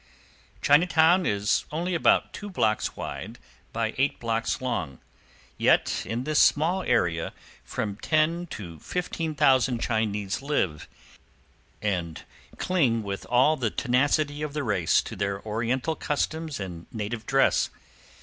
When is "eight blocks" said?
3.99-4.59